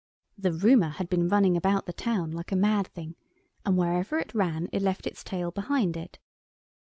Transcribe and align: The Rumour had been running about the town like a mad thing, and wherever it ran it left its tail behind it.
The 0.35 0.51
Rumour 0.51 0.89
had 0.89 1.09
been 1.09 1.27
running 1.27 1.55
about 1.55 1.85
the 1.85 1.93
town 1.93 2.31
like 2.31 2.51
a 2.51 2.55
mad 2.55 2.87
thing, 2.87 3.13
and 3.63 3.77
wherever 3.77 4.17
it 4.17 4.33
ran 4.33 4.67
it 4.73 4.81
left 4.81 5.05
its 5.05 5.23
tail 5.23 5.51
behind 5.51 5.95
it. 5.95 6.17